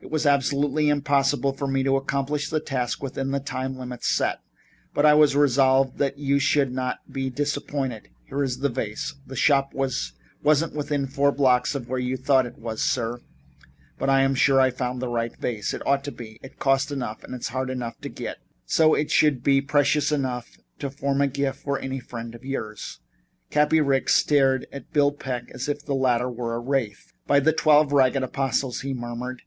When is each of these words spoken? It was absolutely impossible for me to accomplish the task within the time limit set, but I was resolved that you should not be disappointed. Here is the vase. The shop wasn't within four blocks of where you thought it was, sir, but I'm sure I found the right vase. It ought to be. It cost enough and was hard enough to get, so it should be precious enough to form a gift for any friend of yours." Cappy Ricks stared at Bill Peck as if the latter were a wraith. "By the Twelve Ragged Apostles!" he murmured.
It 0.00 0.12
was 0.12 0.26
absolutely 0.26 0.88
impossible 0.88 1.52
for 1.54 1.66
me 1.66 1.82
to 1.82 1.96
accomplish 1.96 2.48
the 2.50 2.60
task 2.60 3.02
within 3.02 3.32
the 3.32 3.40
time 3.40 3.76
limit 3.76 4.04
set, 4.04 4.38
but 4.94 5.04
I 5.04 5.14
was 5.14 5.34
resolved 5.34 5.98
that 5.98 6.16
you 6.18 6.38
should 6.38 6.70
not 6.70 7.00
be 7.12 7.30
disappointed. 7.30 8.08
Here 8.28 8.44
is 8.44 8.58
the 8.60 8.68
vase. 8.68 9.16
The 9.26 9.34
shop 9.34 9.74
wasn't 9.74 10.76
within 10.76 11.08
four 11.08 11.32
blocks 11.32 11.74
of 11.74 11.88
where 11.88 11.98
you 11.98 12.16
thought 12.16 12.46
it 12.46 12.58
was, 12.60 12.80
sir, 12.80 13.22
but 13.98 14.08
I'm 14.08 14.36
sure 14.36 14.60
I 14.60 14.70
found 14.70 15.02
the 15.02 15.08
right 15.08 15.36
vase. 15.36 15.74
It 15.74 15.84
ought 15.84 16.04
to 16.04 16.12
be. 16.12 16.38
It 16.44 16.60
cost 16.60 16.92
enough 16.92 17.24
and 17.24 17.32
was 17.32 17.48
hard 17.48 17.68
enough 17.68 18.00
to 18.02 18.08
get, 18.08 18.36
so 18.64 18.94
it 18.94 19.10
should 19.10 19.42
be 19.42 19.60
precious 19.60 20.12
enough 20.12 20.58
to 20.78 20.90
form 20.90 21.20
a 21.20 21.26
gift 21.26 21.58
for 21.64 21.80
any 21.80 21.98
friend 21.98 22.36
of 22.36 22.44
yours." 22.44 23.00
Cappy 23.50 23.80
Ricks 23.80 24.14
stared 24.14 24.68
at 24.70 24.92
Bill 24.92 25.10
Peck 25.10 25.50
as 25.52 25.68
if 25.68 25.84
the 25.84 25.96
latter 25.96 26.30
were 26.30 26.54
a 26.54 26.60
wraith. 26.60 27.12
"By 27.26 27.40
the 27.40 27.52
Twelve 27.52 27.90
Ragged 27.92 28.22
Apostles!" 28.22 28.82
he 28.82 28.94
murmured. 28.94 29.42